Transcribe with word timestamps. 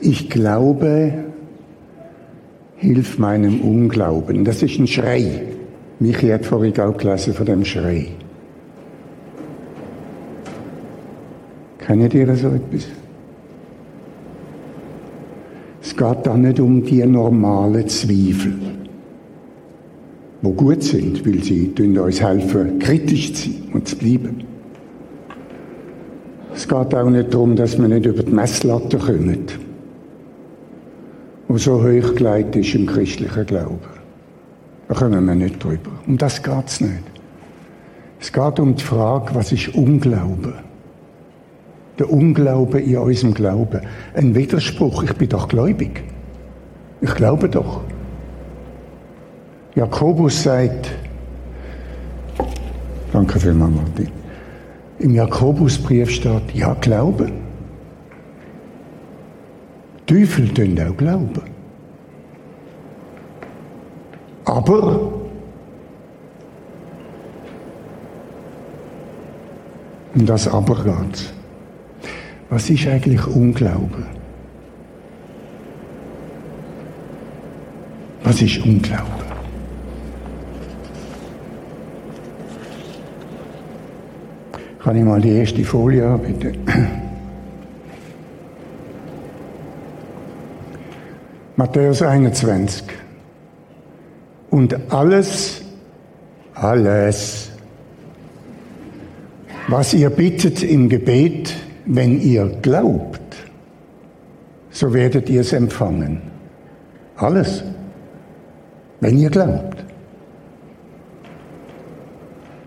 Ich 0.00 0.30
glaube, 0.30 1.12
hilf 2.76 3.18
meinem 3.18 3.60
Unglauben. 3.60 4.44
Das 4.44 4.62
ist 4.62 4.78
ein 4.78 4.86
Schrei. 4.86 5.42
Michi 5.98 6.28
hat 6.28 6.46
vorhin 6.46 6.78
auch 6.80 6.96
gelesen 6.96 7.34
von 7.34 7.44
dem 7.44 7.64
Schrei. 7.64 8.08
Kennt 11.78 12.14
ihr 12.14 12.34
so 12.36 12.48
etwas? 12.48 12.86
Es 15.82 15.96
geht 15.96 16.18
da 16.26 16.36
nicht 16.36 16.60
um 16.60 16.84
die 16.84 17.04
normalen 17.04 17.86
Zweifel, 17.88 18.54
die 20.42 20.52
gut 20.52 20.82
sind, 20.82 21.26
weil 21.26 21.42
sie 21.42 21.72
uns 21.78 22.22
helfen, 22.22 22.78
kritisch 22.78 23.34
zu 23.34 23.50
sein 23.50 23.62
und 23.74 23.88
zu 23.88 23.96
bleiben. 23.96 24.44
Es 26.54 26.66
geht 26.66 26.94
auch 26.94 27.10
nicht 27.10 27.34
darum, 27.34 27.56
dass 27.56 27.78
wir 27.78 27.88
nicht 27.88 28.06
über 28.06 28.22
die 28.22 28.32
Messlatte 28.32 28.96
kommen, 28.98 29.46
die 31.56 31.58
so 31.58 31.82
hoch 31.82 32.14
gelegt 32.14 32.56
ist 32.56 32.74
im 32.74 32.86
christlichen 32.86 33.46
Glauben. 33.46 33.78
Da 34.88 34.94
kommen 34.94 35.24
wir 35.24 35.34
nicht 35.34 35.62
drüber. 35.62 35.90
Um 36.06 36.16
das 36.16 36.42
geht 36.42 36.66
es 36.66 36.80
nicht. 36.80 37.02
Es 38.20 38.32
geht 38.32 38.60
um 38.60 38.74
die 38.74 38.82
Frage, 38.82 39.34
was 39.34 39.52
ist 39.52 39.74
Unglauben? 39.74 40.54
Der 41.98 42.10
Unglaube 42.10 42.80
in 42.80 42.98
unserem 42.98 43.34
Glauben. 43.34 43.80
Ein 44.14 44.34
Widerspruch. 44.34 45.02
Ich 45.02 45.14
bin 45.14 45.28
doch 45.28 45.48
gläubig. 45.48 46.02
Ich 47.00 47.14
glaube 47.14 47.48
doch. 47.48 47.80
Jakobus 49.74 50.42
sagt, 50.42 50.90
danke 53.12 53.38
vielmals, 53.38 53.72
Martin. 53.74 54.08
Im 54.98 55.14
Jakobusbrief 55.14 56.10
steht, 56.10 56.54
ja, 56.54 56.74
Glauben. 56.74 57.32
Teufel 60.10 60.48
tun 60.48 60.76
auch 60.80 60.96
glauben. 60.96 61.49
Aber 64.50 65.12
um 70.12 70.26
das 70.26 70.48
Aber 70.48 70.74
geht 70.82 71.32
Was 72.48 72.68
ist 72.68 72.84
eigentlich 72.88 73.24
Unglauben? 73.28 74.06
Was 78.24 78.42
ist 78.42 78.58
Unglauben? 78.64 79.20
Kann 84.82 84.96
ich 84.96 85.04
mal 85.04 85.20
die 85.20 85.30
erste 85.30 85.62
Folie 85.62 86.08
haben, 86.08 86.22
bitte? 86.24 86.54
Matthäus 91.54 92.02
21. 92.02 92.99
Und 94.50 94.92
alles, 94.92 95.62
alles, 96.54 97.50
was 99.68 99.94
ihr 99.94 100.10
bittet 100.10 100.62
im 100.62 100.88
Gebet, 100.88 101.54
wenn 101.86 102.20
ihr 102.20 102.46
glaubt, 102.60 103.20
so 104.70 104.92
werdet 104.92 105.28
ihr 105.28 105.42
es 105.42 105.52
empfangen. 105.52 106.20
Alles, 107.16 107.62
wenn 109.00 109.18
ihr 109.18 109.30
glaubt. 109.30 109.84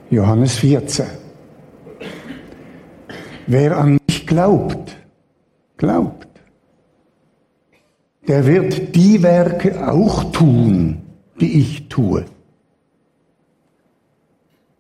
Johannes 0.09 0.55
14. 0.57 1.05
Wer 3.47 3.77
an 3.77 3.99
mich 4.07 4.25
glaubt, 4.25 4.95
glaubt, 5.77 6.27
der 8.27 8.45
wird 8.45 8.95
die 8.95 9.22
Werke 9.22 9.91
auch 9.91 10.31
tun, 10.31 11.03
die 11.39 11.59
ich 11.59 11.89
tue. 11.89 12.25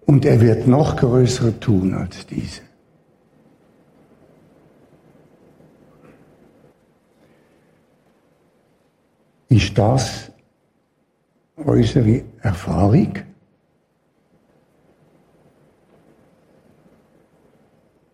Und 0.05 0.25
er 0.25 0.39
wird 0.41 0.67
noch 0.67 0.95
größere 0.97 1.59
tun 1.59 1.93
als 1.93 2.25
diese. 2.27 2.61
Ist 9.49 9.77
das 9.77 10.31
unsere 11.55 12.23
Erfahrung? 12.41 13.13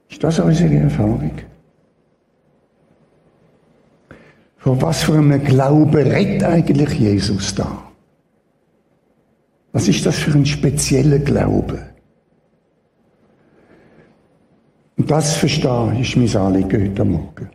Ist 0.09 0.23
das 0.23 0.39
unsere 0.39 0.75
Erfahrung? 0.75 1.31
Von 4.57 4.81
was 4.81 5.03
für 5.03 5.13
einem 5.13 5.41
Glauben 5.43 5.95
redet 5.95 6.43
eigentlich 6.43 6.99
Jesus 6.99 7.55
da? 7.55 7.88
Was 9.71 9.87
ist 9.87 10.05
das 10.05 10.17
für 10.17 10.31
ein 10.31 10.45
spezieller 10.45 11.19
Glaube? 11.19 11.79
Und 14.97 15.09
das 15.09 15.37
verstehe 15.37 15.97
ist 16.01 16.17
mein 16.17 16.35
Anliegen 16.35 16.89
heute 16.89 17.05
Morgen. 17.05 17.49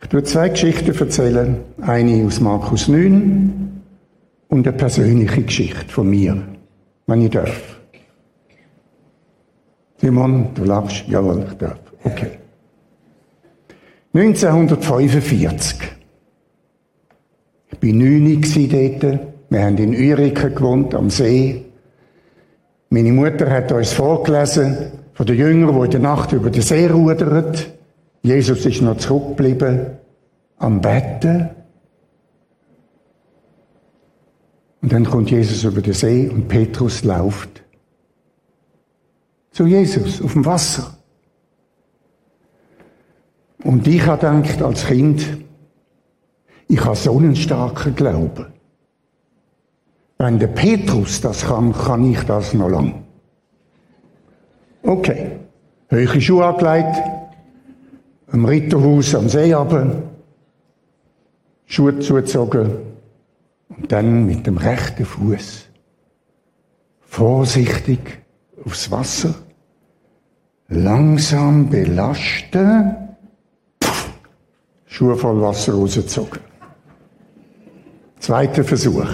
Ich 0.00 0.08
tue 0.08 0.22
zwei 0.22 0.48
Geschichten 0.48 0.96
erzählen. 0.96 1.56
Eine 1.80 2.24
aus 2.24 2.40
Markus 2.40 2.86
9 2.86 3.82
und 4.48 4.66
eine 4.66 4.76
persönliche 4.76 5.42
Geschichte 5.42 5.88
von 5.88 6.08
mir, 6.08 6.40
wenn 7.06 7.22
ich 7.22 7.30
darf. 7.30 7.80
Simon, 9.96 10.54
du 10.54 10.64
lachst? 10.64 11.08
Jawohl, 11.08 11.44
ich 11.48 11.54
darf. 11.58 11.80
Okay. 12.04 12.38
1945. 14.14 15.78
Ich 17.70 17.82
war 17.82 17.92
neun 17.92 18.40
dort. 19.00 19.37
Wir 19.50 19.64
haben 19.64 19.78
in 19.78 19.94
Uriken 19.94 20.54
gewohnt, 20.54 20.94
am 20.94 21.10
See. 21.10 21.64
Meine 22.90 23.12
Mutter 23.12 23.50
hat 23.50 23.72
uns 23.72 23.92
vorgelesen 23.92 24.92
von 25.14 25.26
den 25.26 25.36
Jüngern, 25.36 25.74
die 25.74 25.84
in 25.84 25.90
der 25.90 26.00
Nacht 26.00 26.32
über 26.32 26.50
den 26.50 26.62
See 26.62 26.86
rudern. 26.86 27.54
Jesus 28.22 28.64
ist 28.66 28.82
noch 28.82 28.98
zurückgeblieben 28.98 29.98
am 30.58 30.80
Betten. 30.80 31.50
Und 34.82 34.92
dann 34.92 35.04
kommt 35.04 35.30
Jesus 35.30 35.64
über 35.64 35.80
den 35.80 35.92
See 35.92 36.28
und 36.28 36.48
Petrus 36.48 37.04
läuft 37.04 37.62
zu 39.58 39.66
Jesus 39.66 40.22
auf 40.22 40.34
dem 40.34 40.44
Wasser. 40.44 40.96
Und 43.64 43.88
ich 43.88 44.06
habe 44.06 44.40
gedacht, 44.40 44.62
als 44.62 44.86
Kind, 44.86 45.26
ich 46.68 46.84
habe 46.84 46.94
so 46.94 47.18
einen 47.18 47.34
starken 47.34 47.96
Glauben. 47.96 48.57
Wenn 50.18 50.40
der 50.40 50.48
Petrus 50.48 51.20
das 51.20 51.46
kann, 51.46 51.72
kann 51.72 52.10
ich 52.10 52.20
das 52.24 52.52
noch 52.52 52.68
lang. 52.68 53.04
Okay. 54.82 55.38
Höhere 55.90 56.20
Schuhe 56.20 56.44
angelegt, 56.44 57.00
am 58.30 58.44
Ritterhaus 58.44 59.14
am 59.14 59.28
See 59.28 59.52
runter, 59.54 60.02
Schuhe 61.64 61.98
zugezogen 62.00 62.72
und 63.70 63.90
dann 63.90 64.26
mit 64.26 64.46
dem 64.46 64.58
rechten 64.58 65.06
Fuß 65.06 65.64
vorsichtig 67.00 68.00
aufs 68.66 68.90
Wasser 68.90 69.34
langsam 70.68 71.70
belasten, 71.70 72.94
pff, 73.82 74.10
Schuhe 74.84 75.16
voll 75.16 75.40
Wasser 75.40 75.72
rausgezogen. 75.72 76.40
Zweiter 78.18 78.64
Versuch. 78.64 79.06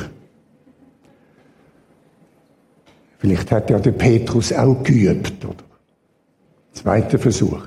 Vielleicht 3.25 3.53
hat 3.53 3.71
ja 3.71 3.79
der 3.79 3.93
Petrus 3.93 4.53
auch 4.53 4.83
geübt, 4.83 5.43
oder? 5.47 5.65
Zweiter 6.75 7.19
Versuch. 7.19 7.67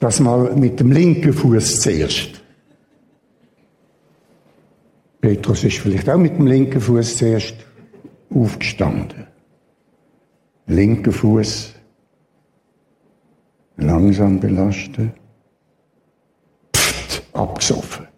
Das 0.00 0.18
mal 0.18 0.56
mit 0.56 0.80
dem 0.80 0.92
linken 0.92 1.34
Fuß 1.34 1.80
zuerst. 1.80 2.42
Petrus 5.20 5.62
ist 5.64 5.76
vielleicht 5.76 6.08
auch 6.08 6.16
mit 6.16 6.38
dem 6.38 6.46
linken 6.46 6.80
Fuß 6.80 7.18
zuerst 7.18 7.54
aufgestanden. 8.30 9.26
Linker 10.68 11.12
Fuß 11.12 11.74
langsam 13.76 14.40
belasten, 14.40 15.12
pft, 16.74 17.22
abgesoffen. 17.34 18.08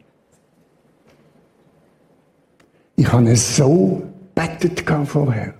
Ich 2.94 3.12
habe 3.12 3.32
es 3.32 3.56
so 3.56 4.04
bettet 4.36 4.84
vorher. 5.06 5.55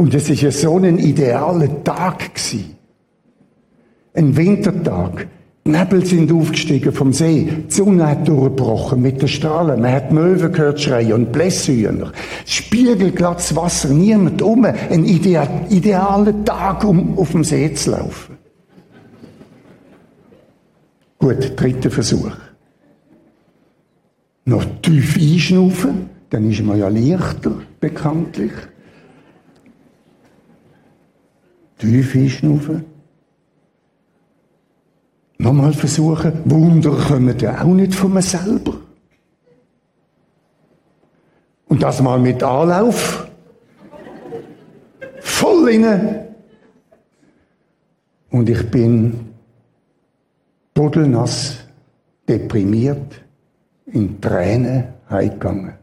Und 0.00 0.14
es 0.14 0.30
ist 0.30 0.40
ja 0.40 0.50
so 0.50 0.78
ein 0.78 0.96
idealer 0.96 1.84
Tag 1.84 2.34
gewesen. 2.34 2.74
Ein 4.14 4.34
Wintertag. 4.34 5.28
Die 5.66 5.72
Nebel 5.72 6.06
sind 6.06 6.32
aufgestiegen 6.32 6.90
vom 6.90 7.12
See. 7.12 7.46
Die 7.68 7.70
Sonne 7.70 8.06
hat 8.06 8.26
durchgebrochen 8.26 9.02
mit 9.02 9.20
den 9.20 9.28
Strahlen. 9.28 9.82
Man 9.82 9.92
hat 9.92 10.10
Möwen 10.10 10.52
gehört 10.52 10.80
schreien 10.80 11.12
und 11.12 11.32
Blässhühner. 11.32 12.12
Spiegelglattes 12.46 13.54
Wasser, 13.54 13.90
niemand 13.90 14.40
um. 14.40 14.64
Ein 14.64 15.04
idealer 15.04 16.44
Tag, 16.46 16.82
um 16.82 17.18
auf 17.18 17.32
dem 17.32 17.44
See 17.44 17.70
zu 17.74 17.90
laufen. 17.90 18.38
Gut, 21.18 21.60
dritter 21.60 21.90
Versuch. 21.90 22.32
Noch 24.46 24.64
tief 24.80 25.18
einschnaufen, 25.18 26.08
dann 26.30 26.50
ist 26.50 26.64
man 26.64 26.78
ja 26.78 26.88
leichter, 26.88 27.52
bekanntlich. 27.80 28.52
Tief 31.80 32.14
einschnaufen. 32.14 32.84
Nochmal 35.38 35.72
versuchen. 35.72 36.42
Wunder 36.44 36.90
kommen 36.90 37.38
ja 37.38 37.62
auch 37.62 37.72
nicht 37.72 37.94
von 37.94 38.12
mir 38.12 38.20
selber. 38.20 38.74
Und 41.68 41.82
das 41.82 42.02
mal 42.02 42.18
mit 42.18 42.42
Anlauf. 42.42 43.26
Voll 45.20 45.70
inne. 45.70 46.28
Und 48.28 48.50
ich 48.50 48.70
bin 48.70 49.30
pudelnass, 50.74 51.60
deprimiert, 52.28 53.22
in 53.86 54.20
Tränen 54.20 54.84
heimgegangen. 55.08 55.74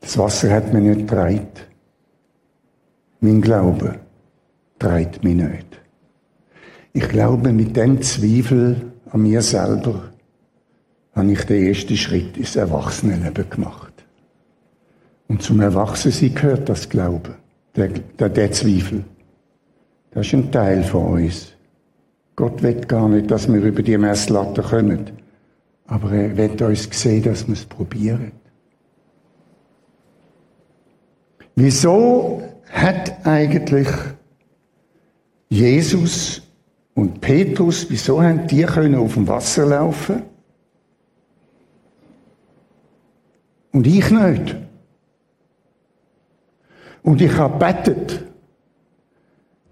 Das 0.00 0.18
Wasser 0.18 0.50
hat 0.50 0.72
mich 0.72 0.82
nicht 0.82 1.10
dreit. 1.10 1.68
Mein 3.26 3.40
Glaube 3.40 3.98
dreit 4.78 5.24
mich 5.24 5.34
nicht. 5.34 5.66
Ich 6.92 7.08
glaube, 7.08 7.52
mit 7.52 7.76
dem 7.76 8.00
Zweifel 8.00 8.92
an 9.10 9.22
mir 9.22 9.42
selber 9.42 10.12
habe 11.12 11.32
ich 11.32 11.42
den 11.42 11.66
ersten 11.66 11.96
Schritt 11.96 12.36
ins 12.36 12.54
Erwachsenenleben 12.54 13.50
gemacht. 13.50 13.92
Und 15.26 15.42
zum 15.42 15.60
Erwachsensein 15.60 16.36
gehört 16.36 16.68
das 16.68 16.88
Glauben, 16.88 17.34
der, 17.74 17.88
der, 17.88 18.28
der 18.28 18.52
Zweifel. 18.52 19.04
Das 20.12 20.28
ist 20.28 20.34
ein 20.34 20.52
Teil 20.52 20.84
von 20.84 21.24
uns. 21.24 21.48
Gott 22.36 22.62
will 22.62 22.80
gar 22.82 23.08
nicht, 23.08 23.28
dass 23.28 23.52
wir 23.52 23.60
über 23.60 23.82
die 23.82 23.98
Messlatte 23.98 24.62
kommen. 24.62 25.10
Aber 25.88 26.12
er 26.12 26.36
will 26.36 26.62
uns 26.62 26.88
sehen, 26.92 27.24
dass 27.24 27.44
wir 27.48 27.54
es 27.54 27.64
probieren. 27.64 28.30
Wieso 31.56 32.45
hat 32.70 33.26
eigentlich 33.26 33.88
Jesus 35.48 36.42
und 36.94 37.20
Petrus, 37.20 37.86
wieso 37.88 38.22
haben 38.22 38.46
die 38.46 38.62
können 38.62 38.96
auf 38.96 39.14
dem 39.14 39.28
Wasser 39.28 39.66
laufen? 39.66 40.22
Und 43.72 43.86
ich 43.86 44.10
nicht. 44.10 44.56
Und 47.02 47.20
ich 47.20 47.32
habe 47.36 47.58
bettet. 47.58 48.24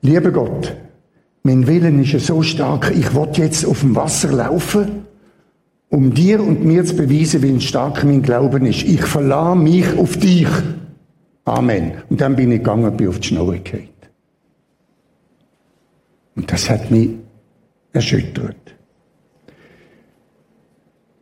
Lieber 0.03 0.31
Gott, 0.31 0.77
mein 1.43 1.67
Willen 1.67 2.03
ist 2.03 2.13
ja 2.13 2.19
so 2.19 2.43
stark, 2.43 2.93
ich 2.95 3.15
will 3.15 3.29
jetzt 3.33 3.65
auf 3.65 3.81
dem 3.81 3.97
Wasser 3.97 4.31
laufen, 4.31 5.07
um 5.89 6.13
dir 6.13 6.43
und 6.43 6.65
mir 6.65 6.85
zu 6.85 6.95
beweisen, 6.95 7.43
wie 7.43 7.61
stark 7.61 8.05
mein 8.05 8.21
Glauben 8.21 8.67
ist. 8.67 8.83
Ich 8.83 9.03
verlasse 9.03 9.59
mich 9.59 9.97
auf 9.97 10.19
dich. 10.19 10.49
Amen. 11.45 12.03
Und 12.09 12.21
dann 12.21 12.37
bin 12.37 12.53
ich 12.53 12.59
gegangen, 12.59 12.97
bin 12.97 13.09
auf 13.09 13.21
die 13.21 13.29
Schnur 13.29 13.55
gefallen. 13.57 13.89
Und 16.37 16.51
das 16.51 16.69
hat 16.69 16.91
mich 16.91 17.11
erschüttert. 17.93 18.75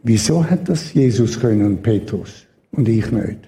Wieso 0.03 0.45
hat 0.49 0.69
das 0.69 0.95
Jesus 0.95 1.39
können 1.39 1.65
und 1.65 1.83
Petrus 1.83 2.47
und 2.73 2.89
ich 2.89 3.11
nicht? 3.13 3.39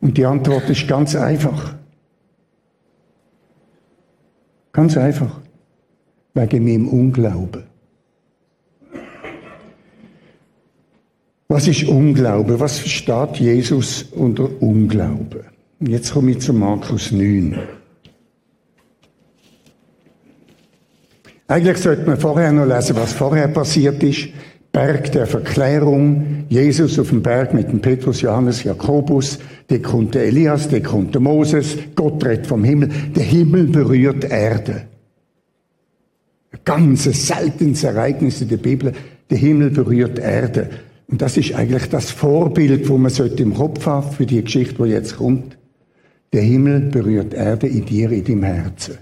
Und 0.00 0.16
die 0.16 0.24
Antwort 0.24 0.68
ist 0.70 0.88
ganz 0.88 1.14
einfach. 1.14 1.74
Ganz 4.72 4.96
einfach. 4.96 5.40
Wegen 6.34 6.64
meinem 6.64 6.88
Unglauben. 6.88 7.69
Was 11.50 11.66
ist 11.66 11.82
Unglauben? 11.88 12.60
Was 12.60 12.78
versteht 12.78 13.38
Jesus 13.38 14.04
unter 14.12 14.48
Unglauben? 14.62 15.40
Jetzt 15.80 16.12
komme 16.12 16.30
ich 16.30 16.38
zu 16.38 16.52
Markus 16.52 17.10
9. 17.10 17.58
Eigentlich 21.48 21.78
sollte 21.78 22.06
man 22.06 22.18
vorher 22.18 22.52
noch 22.52 22.66
lesen, 22.66 22.94
was 22.94 23.12
vorher 23.14 23.48
passiert 23.48 24.00
ist. 24.04 24.28
Berg 24.70 25.10
der 25.10 25.26
Verklärung, 25.26 26.44
Jesus 26.48 26.96
auf 27.00 27.08
dem 27.08 27.20
Berg 27.20 27.52
mit 27.52 27.68
dem 27.68 27.80
Petrus, 27.80 28.20
Johannes, 28.20 28.62
Jakobus, 28.62 29.40
der 29.68 29.82
kommt 29.82 30.14
der 30.14 30.26
Elias, 30.26 30.68
der 30.68 30.84
kommt 30.84 31.14
der 31.14 31.20
Moses, 31.20 31.76
Gott 31.96 32.24
redet 32.24 32.46
vom 32.46 32.62
Himmel, 32.62 32.90
der 33.16 33.24
Himmel 33.24 33.64
berührt 33.64 34.22
Erde. 34.22 34.82
Ein 36.52 36.60
ganz 36.64 37.02
seltenes 37.02 37.82
Ereignis 37.82 38.40
in 38.40 38.50
der 38.50 38.58
Bibel, 38.58 38.92
der 39.28 39.38
Himmel 39.38 39.70
berührt 39.70 40.20
Erde. 40.20 40.70
Und 41.10 41.20
das 41.20 41.36
ist 41.36 41.54
eigentlich 41.54 41.88
das 41.88 42.10
Vorbild, 42.10 42.88
wo 42.88 42.96
man 42.96 43.10
sollte 43.10 43.42
im 43.42 43.54
Kopf 43.54 43.84
haben 43.86 44.12
für 44.12 44.26
die 44.26 44.42
Geschichte, 44.42 44.82
die 44.84 44.90
jetzt 44.90 45.16
kommt. 45.16 45.56
Der 46.32 46.42
Himmel 46.42 46.80
berührt 46.82 47.34
Erde 47.34 47.66
in 47.66 47.84
dir, 47.84 48.12
in 48.12 48.24
deinem 48.24 48.44
Herzen. 48.44 48.98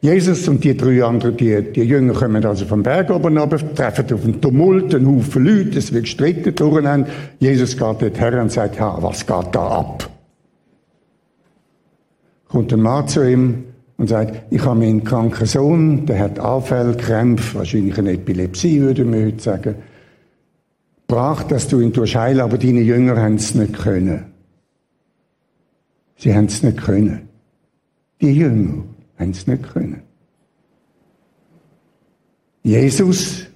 Jesus 0.00 0.46
und 0.48 0.62
die 0.64 0.76
drei 0.76 1.04
anderen, 1.04 1.36
die, 1.36 1.72
die 1.72 1.82
Jünger 1.82 2.12
kommen 2.14 2.44
also 2.44 2.64
vom 2.64 2.82
Berg 2.82 3.10
oben 3.10 3.38
runter, 3.38 3.58
treffen 3.74 4.12
auf 4.12 4.24
einen 4.24 4.40
Tumult, 4.40 4.94
einen 4.94 5.06
Haufen 5.06 5.44
Leute, 5.44 5.78
es 5.78 5.92
wird 5.92 6.04
gestritten 6.04 6.54
durcheinander. 6.54 7.08
Jesus 7.38 7.76
geht 7.76 8.02
dort 8.02 8.20
her 8.20 8.40
und 8.40 8.50
sagt, 8.52 8.76
ja, 8.76 8.96
was 9.00 9.26
geht 9.26 9.46
da 9.52 9.66
ab? 9.66 10.10
Kommt 12.48 12.72
ein 12.72 12.80
Mann 12.80 13.08
zu 13.08 13.28
ihm 13.28 13.64
und 13.96 14.08
sagt, 14.08 14.52
ich 14.52 14.64
habe 14.64 14.78
meinen 14.78 15.04
kranken 15.04 15.46
Sohn, 15.46 16.06
der 16.06 16.18
hat 16.18 16.38
Anfälle, 16.38 16.96
Krämpfe, 16.96 17.58
wahrscheinlich 17.58 17.96
eine 17.98 18.12
Epilepsie, 18.12 18.80
würde 18.80 19.04
man 19.04 19.24
heute 19.24 19.42
sagen. 19.42 19.74
Brach, 21.06 21.44
dass 21.44 21.68
du 21.68 21.80
ihn 21.80 21.94
heilen, 21.94 22.40
aber 22.40 22.58
deine 22.58 22.80
Jünger 22.80 23.16
haben 23.16 23.36
es 23.36 23.54
nicht 23.54 23.74
können. 23.74 24.24
Sie 26.16 26.34
haben 26.34 26.46
es 26.46 26.62
nicht 26.62 26.78
können. 26.78 27.28
Die 28.20 28.32
Jünger 28.32 28.84
haben 29.18 29.30
es 29.30 29.46
nicht 29.46 29.62
können. 29.62 30.02
Jesus 32.62 33.46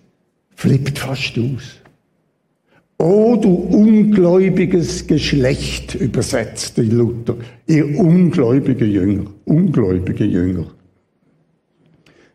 flippt 0.54 0.98
fast 0.98 1.36
aus. 1.38 1.80
O 2.98 3.34
du 3.34 3.48
ungläubiges 3.48 5.06
Geschlecht, 5.06 5.94
übersetzt 5.94 6.76
die 6.76 6.82
Luther, 6.82 7.36
ihr 7.66 7.98
ungläubige 7.98 8.84
Jünger, 8.84 9.24
ungläubige 9.46 10.24
Jünger. 10.24 10.66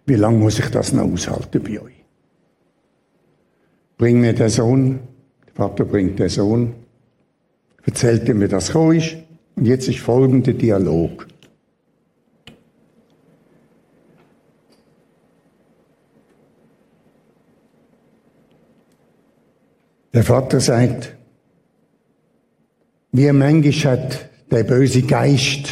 Wie 0.07 0.15
lange 0.15 0.39
muss 0.39 0.57
ich 0.57 0.67
das 0.69 0.91
noch 0.91 1.03
aushalten 1.03 1.61
bei 1.63 1.79
euch? 1.79 1.94
Bring 3.97 4.19
mir 4.19 4.33
den 4.33 4.49
Sohn, 4.49 4.99
der 5.47 5.53
Vater 5.53 5.85
bringt 5.85 6.19
den 6.19 6.29
Sohn, 6.29 6.73
erzählt 7.85 8.27
ihm, 8.27 8.41
wie 8.41 8.47
das 8.47 8.69
ist, 8.69 9.15
und 9.55 9.65
jetzt 9.65 9.87
ist 9.87 9.99
folgender 9.99 10.53
Dialog. 10.53 11.27
Der 20.13 20.23
Vater 20.23 20.61
sagt, 20.61 21.13
wie 23.11 23.31
manchmal 23.31 23.97
hat 23.97 24.29
der 24.51 24.63
böse 24.63 25.01
Geist, 25.01 25.69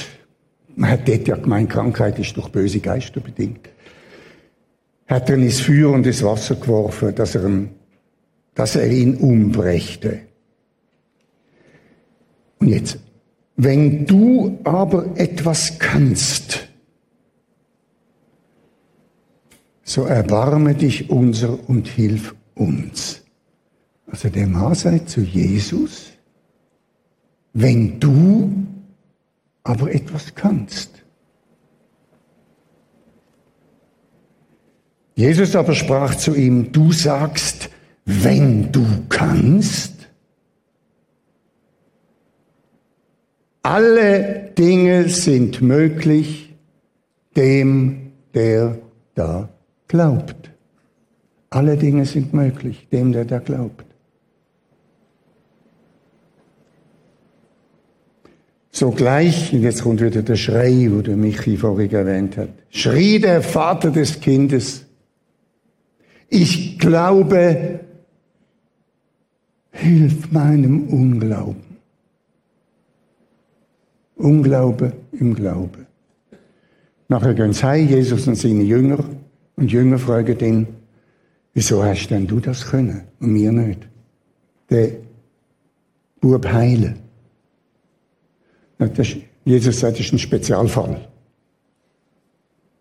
man 0.76 0.90
hat 0.92 1.08
dort 1.08 1.28
ja 1.28 1.36
gemeint, 1.36 1.70
Krankheit 1.70 2.20
ist 2.20 2.36
durch 2.36 2.50
böse 2.50 2.80
Geister 2.80 3.22
bedingt, 3.22 3.70
hat 5.08 5.30
er 5.30 5.38
ins 5.38 5.62
Feuer 5.62 5.92
und 5.92 6.06
ins 6.06 6.24
Wasser 6.24 6.56
geworfen, 6.56 7.16
dass 7.16 7.36
er, 7.36 7.46
ihn, 7.46 7.70
dass 8.56 8.76
er 8.76 8.90
ihn 8.90 9.16
umbrächte. 9.16 10.22
Und 12.60 12.70
jetzt, 12.70 13.00
wenn 13.56 14.06
du 14.06 14.60
aber 14.64 15.18
etwas 15.18 15.80
kannst, 15.80 16.68
so 19.84 20.06
erbarme 20.06 20.76
dich 20.76 21.10
unser 21.10 21.70
und 21.70 21.88
hilf 21.88 22.36
uns. 22.56 23.22
Also 24.08 24.30
der 24.30 24.48
Mann 24.48 24.76
zu 25.08 25.22
Jesus, 25.22 26.14
wenn 27.54 28.00
du 28.00 28.66
aber 29.64 29.94
etwas 29.94 30.34
kannst. 30.36 31.04
Jesus 35.16 35.56
aber 35.56 35.76
sprach 35.76 36.16
zu 36.16 36.34
ihm, 36.34 36.72
du 36.72 36.92
sagst, 36.92 37.70
wenn 38.06 38.72
du 38.72 38.86
kannst. 39.10 39.94
Alle 43.62 44.52
Dinge 44.58 45.08
sind 45.08 45.62
möglich 45.62 46.54
dem, 47.36 48.12
der 48.34 48.78
da 49.16 49.50
glaubt. 49.88 50.52
Alle 51.50 51.78
Dinge 51.78 52.06
sind 52.06 52.34
möglich 52.34 52.88
dem, 52.92 53.14
der 53.14 53.26
da 53.26 53.40
glaubt. 53.40 53.86
Sogleich, 58.72 59.54
und 59.54 59.62
jetzt 59.62 59.84
kommt 59.84 60.02
wieder 60.02 60.24
der 60.24 60.36
Schrei, 60.36 60.88
wo 60.90 61.02
der 61.02 61.16
Michi 61.16 61.58
vorhin 61.58 61.92
erwähnt 61.92 62.38
hat, 62.38 62.50
schrie 62.72 63.20
der 63.20 63.44
Vater 63.44 63.92
des 63.92 64.20
Kindes, 64.20 64.86
ich 66.28 66.80
glaube, 66.80 67.82
hilf 69.84 70.32
meinem 70.32 70.88
Unglauben. 70.88 71.74
Unglaube 74.16 74.94
im 75.12 75.34
Glaube. 75.36 75.86
Nachher 77.10 77.34
gehen 77.34 77.54
sie 77.54 77.64
heim, 77.64 77.88
Jesus 77.88 78.28
und 78.28 78.36
seine 78.36 78.64
Jünger, 78.64 79.04
und 79.56 79.72
Jünger 79.72 80.00
fragen 80.00 80.40
ihn, 80.40 80.68
wieso 81.54 81.84
hast 81.84 82.08
denn 82.08 82.26
du 82.26 82.40
das 82.40 82.66
können 82.66 83.04
und 83.20 83.34
mir 83.34 83.52
nicht? 83.52 83.88
Der 84.70 84.92
Bub 86.20 86.46
heilen. 86.48 86.96
Jesus 89.46 89.80
sagt, 89.80 90.00
das 90.00 90.06
ist 90.06 90.14
ein 90.14 90.20
Spezialfall. 90.20 91.08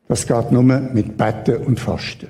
Das 0.08 0.26
geht 0.26 0.52
nur 0.52 0.62
mit 0.62 1.16
Betten 1.16 1.56
und 1.64 1.80
Fasten. 1.80 2.28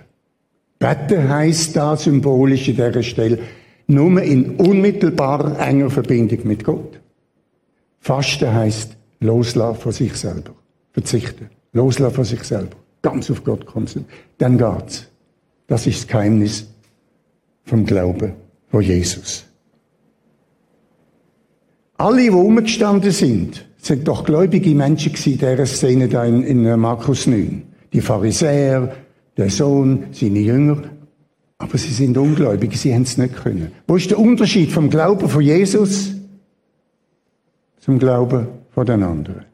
Betten 0.78 1.28
heisst 1.28 1.76
da 1.76 1.96
symbolisch 1.96 2.68
in 2.68 2.76
dieser 2.76 3.02
Stelle 3.02 3.38
nur 3.86 4.22
in 4.22 4.56
unmittelbarer 4.56 5.58
enger 5.58 5.90
Verbindung 5.90 6.40
mit 6.44 6.64
Gott. 6.64 7.00
Fasten 8.00 8.52
heisst 8.52 8.96
loslassen 9.20 9.80
von 9.80 9.92
sich 9.92 10.14
selber. 10.14 10.54
Verzichten. 10.92 11.48
Loslassen 11.72 12.14
von 12.14 12.24
sich 12.24 12.42
selber. 12.42 12.76
Ganz 13.02 13.30
auf 13.30 13.44
Gott 13.44 13.66
konzentrieren. 13.66 14.18
Dann 14.38 14.58
geht's. 14.58 15.06
Das 15.66 15.86
ist 15.86 16.00
das 16.00 16.08
Geheimnis 16.08 16.66
vom 17.64 17.86
Glauben 17.86 18.32
von 18.70 18.82
Jesus. 18.82 19.44
Alle, 21.96 22.22
die 22.22 22.28
rumgestanden 22.28 23.12
sind, 23.12 23.64
sind 23.78 24.08
doch 24.08 24.24
gläubige 24.24 24.74
Menschen 24.74 25.12
gewesen, 25.12 25.38
dieser 25.38 25.66
Szene 25.66 26.08
da 26.08 26.24
in, 26.24 26.42
in 26.42 26.80
Markus 26.80 27.26
9. 27.26 27.62
Die 27.92 28.00
Pharisäer, 28.00 28.94
der 29.36 29.50
Sohn, 29.50 30.06
seine 30.12 30.40
Jünger. 30.40 30.82
Aber 31.62 31.78
sie 31.78 31.92
sind 31.92 32.18
ungläubig, 32.18 32.76
sie 32.76 32.92
haben 32.92 33.02
es 33.02 33.16
nicht 33.16 33.36
können. 33.36 33.70
Wo 33.86 33.94
ist 33.94 34.10
der 34.10 34.18
Unterschied 34.18 34.72
vom 34.72 34.90
Glauben 34.90 35.28
von 35.28 35.40
Jesus 35.40 36.12
zum 37.78 38.00
Glauben 38.00 38.48
von 38.72 38.84
den 38.84 39.04
anderen? 39.04 39.44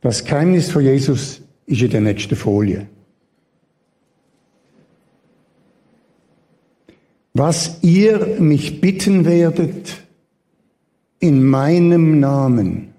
Das 0.00 0.24
Geheimnis 0.24 0.70
von 0.70 0.84
Jesus 0.84 1.42
ist 1.66 1.82
in 1.82 1.90
der 1.90 2.00
nächsten 2.00 2.36
Folie. 2.36 2.86
Was 7.34 7.82
ihr 7.82 8.36
mich 8.38 8.80
bitten 8.80 9.24
werdet 9.24 10.00
in 11.18 11.42
meinem 11.44 12.20
Namen, 12.20 12.94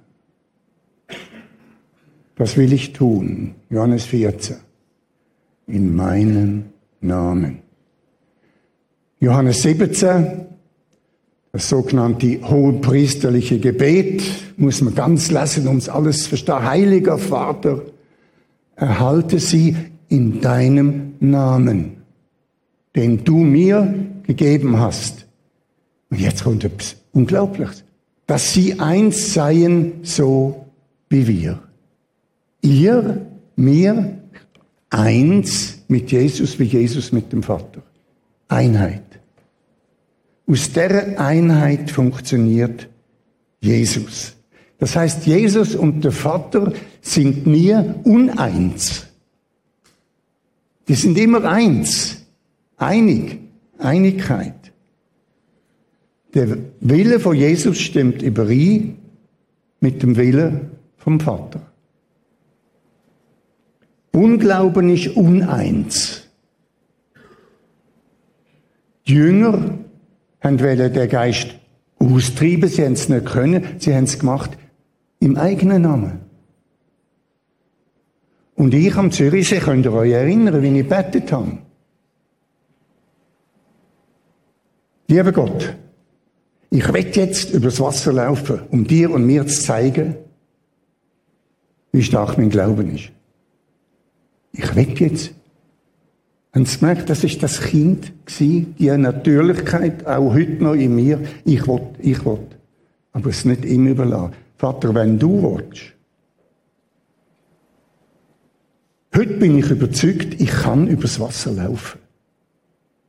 das 2.35 2.57
will 2.57 2.73
ich 2.73 2.91
tun. 2.91 3.55
Johannes 3.69 4.03
14. 4.03 4.57
In 5.67 5.95
meinem 5.95 6.33
Namen. 6.33 6.78
Johannes 9.19 9.61
17, 9.61 10.45
das 11.51 11.69
sogenannte 11.69 12.39
hohenpriesterliche 12.41 13.59
Gebet, 13.59 14.21
muss 14.57 14.81
man 14.81 14.95
ganz 14.95 15.31
lesen, 15.31 15.67
um 15.67 15.77
es 15.77 15.89
alles 15.89 16.23
zu 16.23 16.29
verstehen. 16.29 16.63
Heiliger 16.63 17.17
Vater, 17.17 17.81
erhalte 18.75 19.39
sie 19.39 19.75
in 20.07 20.41
deinem 20.41 21.13
Namen, 21.19 21.97
den 22.95 23.23
du 23.23 23.37
mir 23.37 23.93
gegeben 24.23 24.79
hast. 24.79 25.25
Und 26.09 26.19
jetzt 26.19 26.43
kommt 26.43 26.63
etwas 26.63 26.95
Unglaubliches. 27.13 27.83
Dass 28.25 28.53
sie 28.53 28.79
eins 28.79 29.33
seien, 29.33 29.99
so 30.03 30.65
wie 31.09 31.27
wir. 31.27 31.59
Ihr, 32.61 33.25
mir, 33.55 34.17
eins 34.89 35.78
mit 35.89 36.12
Jesus 36.12 36.58
wie 36.60 36.65
Jesus 36.65 37.12
mit 37.12 37.34
dem 37.34 37.43
Vater. 37.43 37.81
Einheit. 38.48 39.03
Aus 40.48 40.72
der 40.72 41.19
Einheit 41.19 41.91
funktioniert 41.91 42.88
Jesus. 43.60 44.36
Das 44.77 44.96
heißt, 44.96 45.25
Jesus 45.25 45.75
und 45.75 46.03
der 46.03 46.12
Vater 46.12 46.72
sind 47.01 47.46
nie 47.46 47.75
uneins. 48.03 49.08
Die 50.88 50.96
sind 50.96 51.17
immer 51.17 51.43
eins. 51.43 52.25
Einig. 52.77 53.39
Einigkeit. 53.77 54.72
Der 56.34 56.58
Wille 56.79 57.19
von 57.19 57.36
Jesus 57.36 57.79
stimmt 57.79 58.22
überein 58.22 58.98
mit 59.79 60.03
dem 60.03 60.15
Wille 60.15 60.69
vom 60.98 61.19
Vater. 61.19 61.68
Unglauben 64.19 64.89
ist 64.89 65.15
uneins. 65.15 66.27
Die 69.07 69.13
Jünger 69.13 69.77
haben 70.41 70.57
den 70.57 71.09
Geist 71.09 71.55
austreiben, 71.99 72.67
sie 72.67 72.83
haben 72.83 72.93
es 72.93 73.07
nicht 73.07 73.25
können, 73.25 73.63
sie 73.77 73.95
haben 73.95 74.03
es 74.03 74.19
gemacht 74.19 74.57
im 75.21 75.38
eigenen 75.38 75.83
Namen. 75.83 76.19
Und 78.55 78.73
ich 78.73 78.93
am 78.97 79.09
Zürichsee, 79.09 79.59
könnt 79.59 79.85
ihr 79.85 79.93
euch 79.93 80.11
erinnern, 80.11 80.61
wie 80.61 80.79
ich 80.79 80.89
betet 80.89 81.31
habe. 81.31 81.57
Lieber 85.07 85.31
Gott, 85.31 85.77
ich 86.71 86.93
will 86.93 87.07
jetzt 87.13 87.53
übers 87.53 87.79
Wasser 87.79 88.11
laufen, 88.11 88.63
um 88.69 88.85
dir 88.85 89.11
und 89.11 89.25
mir 89.25 89.47
zu 89.47 89.61
zeigen, 89.61 90.17
wie 91.93 92.03
stark 92.03 92.38
mein 92.38 92.49
Glauben 92.49 92.93
ist. 92.93 93.11
Ich 94.51 94.75
will 94.75 94.99
jetzt. 94.99 95.31
Haben 96.53 96.65
Sie 96.65 96.79
gemerkt, 96.79 97.09
das 97.09 97.23
ist 97.23 97.43
das 97.43 97.61
Kind 97.61 98.11
gewesen, 98.25 98.75
die 98.79 98.89
Natürlichkeit, 98.89 100.05
auch 100.07 100.33
heute 100.33 100.63
noch 100.63 100.73
in 100.73 100.95
mir. 100.95 101.21
Ich 101.45 101.67
will, 101.67 101.81
ich 101.99 102.25
will. 102.25 102.39
Aber 103.11 103.29
es 103.29 103.45
nicht 103.45 103.65
ihm 103.65 103.87
überlassen. 103.87 104.33
Vater, 104.57 104.93
wenn 104.95 105.19
du 105.19 105.43
willst. 105.43 105.93
Heute 109.15 109.33
bin 109.33 109.57
ich 109.57 109.69
überzeugt, 109.69 110.39
ich 110.39 110.49
kann 110.49 110.87
übers 110.87 111.19
Wasser 111.19 111.51
laufen. 111.51 111.99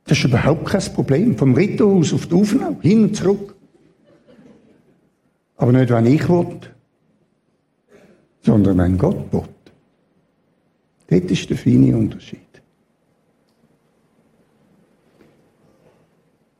Das 0.05 0.17
ist 0.17 0.25
überhaupt 0.25 0.65
kein 0.65 0.93
Problem. 0.93 1.37
Vom 1.37 1.53
Ritterhaus 1.53 2.13
auf 2.13 2.27
die 2.27 2.35
Aufnahme, 2.35 2.77
hin 2.81 3.03
und 3.03 3.15
zurück. 3.15 3.55
Aber 5.57 5.71
nicht, 5.71 5.89
wenn 5.89 6.05
ich 6.07 6.27
will, 6.27 6.59
sondern 8.41 8.77
wenn 8.77 8.97
Gott 8.97 9.31
will. 9.31 9.43
Dort 11.11 11.29
ist 11.29 11.49
der 11.49 11.57
feine 11.57 11.95
Unterschied. 11.97 12.39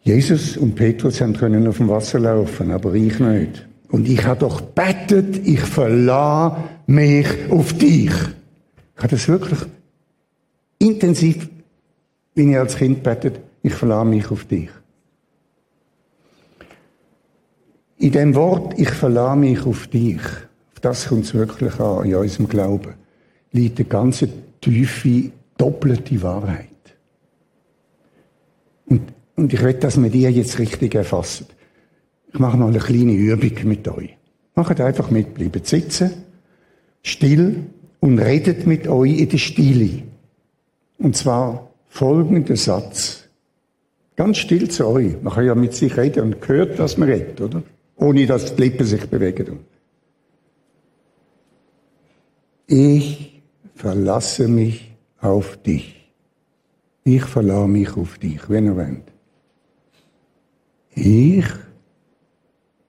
Jesus 0.02 0.58
und 0.58 0.76
Petrus 0.76 1.22
haben 1.22 1.38
können 1.38 1.66
auf 1.68 1.78
dem 1.78 1.88
Wasser 1.88 2.20
laufen, 2.20 2.72
aber 2.72 2.94
ich 2.94 3.18
nicht. 3.18 3.66
Und 3.90 4.10
ich 4.10 4.26
habe 4.26 4.42
doch 4.42 4.60
bettet, 4.60 5.48
ich 5.48 5.62
verlasse 5.62 6.58
mich 6.88 7.28
auf 7.50 7.72
dich. 7.74 8.12
Ich 8.12 8.98
habe 8.98 9.08
das 9.08 9.28
wirklich 9.30 9.60
intensiv, 10.80 11.48
wie 12.36 12.52
ich 12.52 12.58
als 12.58 12.76
Kind 12.76 13.04
bettet, 13.04 13.40
ich 13.64 13.74
verlasse 13.74 14.10
mich 14.10 14.30
auf 14.32 14.44
dich. 14.44 14.70
In 18.00 18.12
dem 18.12 18.36
Wort, 18.36 18.78
ich 18.78 18.90
verlasse 18.90 19.38
mich 19.38 19.66
auf 19.66 19.88
dich, 19.88 20.22
auf 20.74 20.80
das 20.82 21.08
kommt 21.08 21.24
es 21.24 21.34
wirklich 21.34 21.80
an, 21.80 22.04
in 22.04 22.16
unserem 22.16 22.50
Glauben 22.50 23.01
liegt 23.52 23.80
eine 23.80 23.88
ganze 23.88 24.30
tiefe, 24.62 25.32
doppelte 25.58 26.22
Wahrheit. 26.22 26.68
Und, 28.86 29.02
und 29.36 29.54
ich 29.54 29.62
will, 29.62 29.74
dass 29.74 30.02
wir 30.02 30.10
die 30.10 30.22
jetzt 30.22 30.60
richtig 30.60 30.96
erfassen. 30.96 31.48
Ich 32.34 32.40
mache 32.40 32.58
mal 32.58 32.68
eine 32.68 32.80
kleine 32.80 33.14
Übung 33.14 33.68
mit 33.68 33.88
euch. 33.88 34.18
Macht 34.56 34.80
einfach 34.80 35.10
mit, 35.12 35.34
bleibt 35.34 35.68
sitzen, 35.68 36.12
still 37.02 37.64
und 38.00 38.20
redet 38.20 38.68
mit 38.68 38.88
euch 38.88 39.20
in 39.20 39.30
der 39.30 39.38
Stille. 39.38 40.04
Und 40.98 41.16
zwar 41.16 41.72
folgender 41.88 42.56
Satz. 42.56 43.28
Ganz 44.16 44.38
still 44.38 44.70
zu 44.70 44.88
euch. 44.88 45.22
Man 45.22 45.34
kann 45.34 45.46
ja 45.46 45.56
mit 45.56 45.74
sich 45.74 45.96
reden 45.98 46.24
und 46.24 46.48
hört, 46.48 46.80
dass 46.80 46.98
man 46.98 47.10
redet, 47.10 47.40
oder? 47.42 47.64
Ohne 47.96 48.26
dass 48.26 48.56
die 48.56 48.62
Lippen 48.64 48.86
sich 48.86 49.06
bewegen. 49.10 49.60
Ich 52.68 53.31
verlasse 53.82 54.48
mich 54.48 54.96
auf 55.20 55.58
dich. 55.58 56.08
Ich 57.04 57.24
verlasse 57.24 57.68
mich 57.68 57.92
auf 57.98 58.20
dich, 58.20 58.48
wenn 58.48 58.66
ihr 58.66 58.76
wollt. 58.76 59.12
Ich 60.94 61.48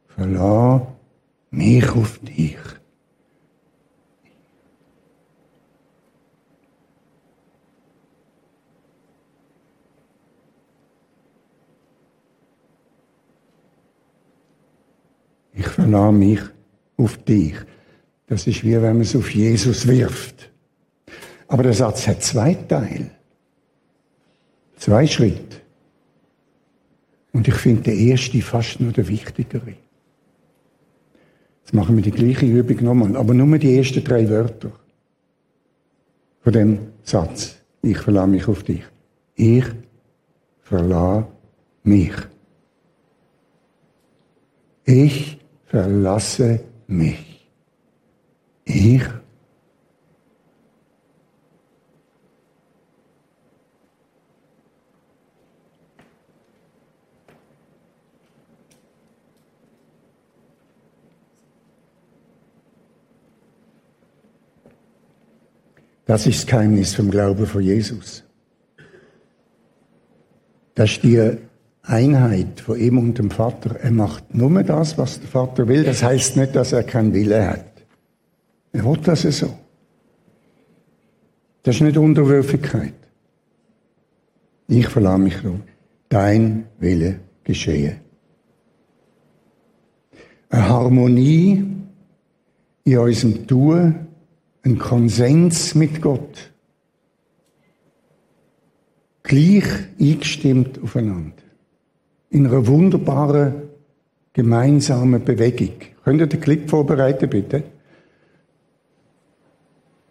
verlasse 0.09 0.87
mich 1.51 1.89
auf 1.89 2.19
dich. 2.19 2.59
Ich 15.55 15.69
verlass 15.69 16.13
mich 16.13 16.41
auf 16.99 17.17
dich. 17.17 17.55
Das 18.27 18.47
ist 18.47 18.63
wie 18.63 18.75
wenn 18.75 18.83
man 18.83 19.01
es 19.01 19.17
auf 19.17 19.31
Jesus 19.35 19.87
wirft. 19.89 20.52
Aber 21.53 21.65
der 21.65 21.75
Satz 21.75 22.09
hat 22.09 22.23
zwei 22.23 22.55
Teile. 22.55 23.11
Zwei 24.77 25.07
Schritte. 25.07 25.59
Und 27.35 27.47
ich 27.47 27.55
finde 27.57 27.83
der 27.83 27.95
erste 27.95 28.41
fast 28.41 28.81
nur 28.81 28.93
der 28.93 29.07
wichtigere. 29.07 29.75
Jetzt 31.61 31.75
machen 31.75 31.95
wir 31.95 32.03
die 32.03 32.11
gleiche 32.11 32.47
Übung 32.47 32.83
nochmal, 32.83 33.17
aber 33.19 33.35
nur 33.35 33.59
die 33.59 33.77
ersten 33.77 34.03
drei 34.03 34.27
Wörter 34.31 34.73
von 36.41 36.53
dem 36.55 36.79
Satz. 37.03 37.59
Ich 37.83 37.99
verlasse 37.99 38.29
mich 38.29 38.49
auf 38.49 38.63
dich. 38.63 38.85
Ich 39.35 39.67
verlasse 40.63 41.27
mich. 41.83 42.15
Ich 44.87 45.39
verlasse 45.67 46.61
mich. 46.87 47.47
Ich 48.65 49.03
Das 66.13 66.27
ist 66.27 66.41
das 66.41 66.47
Geheimnis 66.47 66.95
vom 66.95 67.11
Glauben 67.11 67.47
von 67.47 67.63
Jesus. 67.63 68.23
Das 70.75 70.91
ist 70.91 71.05
die 71.05 71.39
Einheit 71.85 72.61
von 72.61 72.79
ihm 72.79 72.99
und 72.99 73.17
dem 73.17 73.31
Vater. 73.31 73.77
Er 73.81 73.93
macht 73.93 74.35
nur 74.35 74.63
das, 74.63 74.99
was 74.99 75.21
der 75.21 75.31
Vater 75.31 75.67
will. 75.69 75.85
Das 75.85 76.03
heißt 76.03 76.37
nicht, 76.37 76.55
dass 76.55 76.73
er 76.73 76.83
keinen 76.83 77.15
Wille 77.15 77.49
hat. 77.49 77.65
Er 78.75 78.85
will 78.85 78.99
das 78.99 79.23
so. 79.23 79.59
Das 81.63 81.77
ist 81.77 81.81
nicht 81.81 81.97
Unterwürfigkeit. 81.97 82.93
Ich 84.69 84.89
verlasse 84.89 85.19
mich 85.19 85.43
nur. 85.43 85.61
Dein 86.11 86.67
Wille 86.79 87.21
geschehe. 87.43 88.03
Eine 90.51 90.69
Harmonie 90.69 91.65
in 92.85 92.99
unserem 92.99 93.47
Tun 93.47 94.09
ein 94.63 94.79
Konsens 94.79 95.75
mit 95.75 96.01
Gott. 96.01 96.51
Gleich 99.23 99.65
eingestimmt 100.01 100.81
aufeinander. 100.83 101.43
In 102.31 102.47
einer 102.47 102.67
wunderbaren 102.67 103.55
gemeinsamen 104.33 105.25
Bewegung. 105.25 105.75
Könnt 106.05 106.21
ihr 106.21 106.27
den 106.27 106.41
Clip 106.41 106.69
vorbereiten, 106.69 107.29
bitte? 107.29 107.65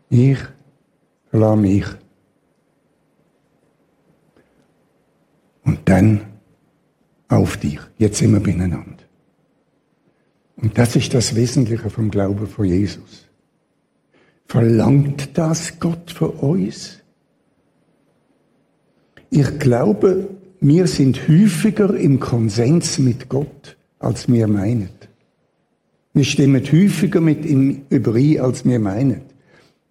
Ich 0.10 0.38
lasse 1.32 1.58
mich. 1.58 1.86
Und 5.64 5.80
dann 5.88 6.22
auf 7.28 7.58
dich. 7.58 7.80
Jetzt 7.98 8.18
sind 8.18 8.34
wir 8.34 8.40
beieinander. 8.40 8.98
Und 10.58 10.78
das 10.78 10.96
ist 10.96 11.14
das 11.14 11.36
Wesentliche 11.36 11.90
vom 11.90 12.12
Glauben 12.12 12.48
von 12.48 12.66
Jesus. 12.66 13.31
Verlangt 14.52 15.38
das 15.38 15.80
Gott 15.80 16.12
von 16.12 16.32
uns? 16.32 17.00
Ich 19.30 19.60
glaube, 19.60 20.28
wir 20.60 20.88
sind 20.88 21.26
häufiger 21.30 21.96
im 21.96 22.20
Konsens 22.20 23.00
mit 23.00 23.30
Gott, 23.30 23.78
als 24.00 24.28
wir 24.28 24.48
meinen. 24.48 24.90
Wir 26.14 26.26
stimmen 26.26 26.62
häufiger 26.66 27.22
mit 27.22 27.46
ihm 27.46 27.84
überein, 27.90 28.42
als 28.42 28.66
wir 28.66 28.78
meinen. 28.80 29.22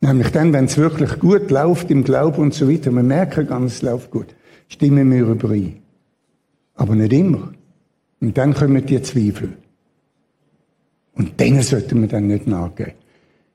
Nämlich 0.02 0.28
dann, 0.28 0.52
wenn 0.52 0.66
es 0.66 0.76
wirklich 0.76 1.18
gut 1.18 1.50
läuft 1.50 1.90
im 1.90 2.04
Glauben 2.04 2.42
und 2.42 2.52
so 2.52 2.70
weiter, 2.70 2.92
wir 2.92 3.02
merken 3.02 3.46
ganz, 3.46 3.76
es 3.76 3.82
läuft 3.82 4.10
gut, 4.10 4.34
stimmen 4.68 5.10
wir 5.10 5.24
überein. 5.26 5.76
Aber 6.74 6.94
nicht 6.94 7.14
immer. 7.14 7.54
Und 8.20 8.36
dann 8.36 8.52
kommen 8.52 8.84
die 8.84 9.00
Zweifel. 9.00 9.54
Und 11.14 11.40
denen 11.40 11.62
sollten 11.62 12.02
wir 12.02 12.08
dann 12.08 12.26
nicht 12.26 12.46
nachgeben. 12.46 12.92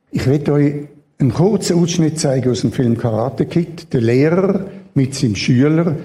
Ich 0.10 0.26
will 0.26 0.50
euch 0.50 0.95
einen 1.18 1.34
kurzen 1.34 1.82
Ausschnitt 1.82 2.20
zeigen 2.20 2.52
aus 2.52 2.62
dem 2.62 2.72
Film 2.72 2.98
Karate 2.98 3.46
Kid. 3.46 3.94
Der 3.94 4.02
Lehrer 4.02 4.66
mit 4.94 5.16
seinem 5.16 5.36
Schüler, 5.36 5.96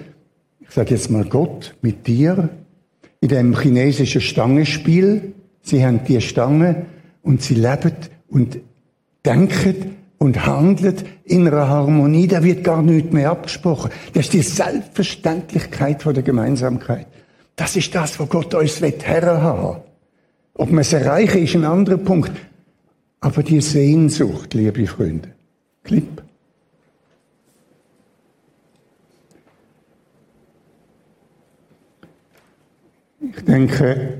ich 0.60 0.70
sage 0.70 0.94
jetzt 0.94 1.10
mal 1.10 1.24
Gott, 1.24 1.74
mit 1.82 2.06
dir, 2.06 2.48
in 3.20 3.28
dem 3.28 3.58
chinesischen 3.58 4.20
Stangenspiel. 4.20 5.34
Sie 5.62 5.84
haben 5.84 6.04
die 6.04 6.20
Stange 6.20 6.86
und 7.22 7.42
sie 7.42 7.54
leben 7.54 7.92
und 8.28 8.58
denken 9.24 9.96
und 10.18 10.46
handeln 10.46 10.96
in 11.24 11.46
einer 11.46 11.68
Harmonie. 11.68 12.26
Da 12.26 12.42
wird 12.42 12.64
gar 12.64 12.82
nichts 12.82 13.12
mehr 13.12 13.30
abgesprochen. 13.30 13.90
Das 14.14 14.26
ist 14.26 14.32
die 14.32 14.42
Selbstverständlichkeit 14.42 16.04
der 16.04 16.22
Gemeinsamkeit. 16.22 17.06
Das 17.56 17.76
ist 17.76 17.94
das, 17.94 18.18
was 18.18 18.28
Gott 18.28 18.54
uns 18.54 18.80
herhaben 18.80 19.82
Ob 20.54 20.70
man 20.70 20.80
es 20.80 20.92
erreichen, 20.92 21.42
ist 21.42 21.54
ein 21.54 21.64
anderer 21.64 21.98
Punkt. 21.98 22.32
Aber 23.20 23.42
die 23.42 23.60
Sehnsucht, 23.60 24.54
liebe 24.54 24.86
Freunde, 24.86 25.34
Klipp. 25.82 26.22
Ich 33.20 33.44
denke, 33.44 34.18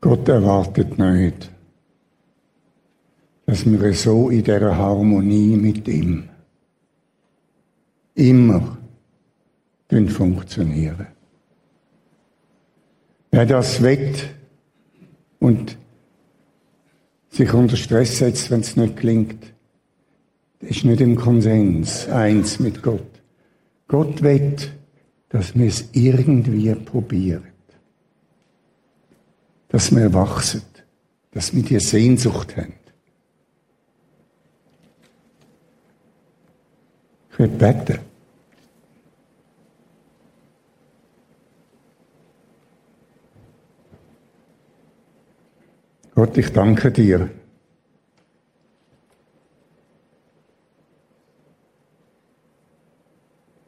Gott 0.00 0.28
erwartet 0.28 0.98
nicht, 0.98 1.50
dass 3.46 3.64
wir 3.64 3.92
so 3.94 4.30
in 4.30 4.44
der 4.44 4.76
Harmonie 4.76 5.56
mit 5.56 5.86
ihm 5.88 6.28
immer 8.14 8.78
funktionieren. 10.08 11.15
Wer 13.36 13.44
das 13.44 13.82
wett 13.82 14.30
und 15.40 15.76
sich 17.28 17.52
unter 17.52 17.76
Stress 17.76 18.16
setzt, 18.16 18.50
wenn 18.50 18.60
es 18.60 18.76
nicht 18.76 18.96
klingt, 18.96 19.52
ist 20.60 20.86
nicht 20.86 21.02
im 21.02 21.16
Konsens 21.16 22.08
eins 22.08 22.58
mit 22.60 22.82
Gott. 22.82 23.20
Gott 23.88 24.22
wett, 24.22 24.72
dass 25.28 25.54
wir 25.54 25.66
es 25.66 25.84
irgendwie 25.92 26.74
probieren. 26.76 27.52
Dass 29.68 29.94
wir 29.94 30.14
wachsen. 30.14 30.62
Dass 31.30 31.54
wir 31.54 31.62
die 31.62 31.78
Sehnsucht 31.78 32.56
haben. 32.56 32.72
Ich 37.32 37.38
will 37.38 37.48
beten. 37.48 38.05
Gott, 46.16 46.36
ich 46.38 46.50
danke 46.52 46.90
dir. 46.90 47.30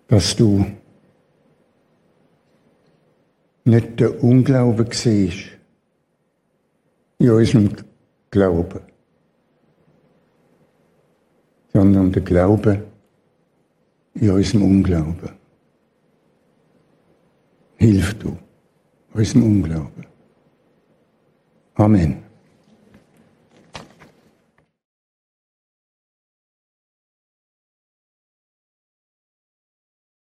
dass 0.09 0.35
du 0.35 0.65
nicht 3.65 4.01
der 4.01 4.25
Unglaube 4.25 4.89
siehst 4.91 5.51
in 7.19 7.31
unserem 7.31 7.77
Glauben, 8.31 8.81
sondern 11.75 12.11
der 12.11 12.23
Glaube 12.23 12.87
in 14.15 14.31
unserem 14.31 14.63
Unglauben. 14.63 15.31
Hilf 17.77 18.15
du 18.19 18.39
unserem 19.13 19.43
Unglauben. 19.43 20.07
Amen. 21.75 22.28